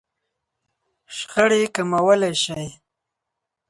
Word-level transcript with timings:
-شخړې 1.15 1.63
کموالی 1.75 2.31
شئ 2.43 2.65